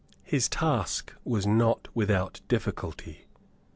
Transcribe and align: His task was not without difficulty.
His 0.23 0.49
task 0.49 1.13
was 1.23 1.45
not 1.45 1.87
without 1.93 2.41
difficulty. 2.47 3.27